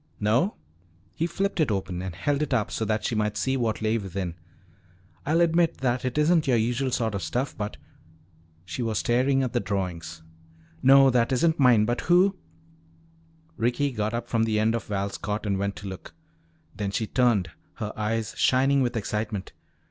[0.19, 0.55] "No?"
[1.13, 3.99] He flipped it open and held it up so that she might see what lay
[3.99, 4.33] within.
[5.27, 7.77] "I'll admit that it isn't your usual sort of stuff, but"
[8.65, 10.23] She was staring at the drawings.
[10.81, 11.85] "No, that isn't mine.
[11.85, 12.35] But who"
[13.57, 16.15] Ricky got up from the end of Val's cot and went to look.
[16.75, 19.51] Then she turned, her eyes shining with excitement.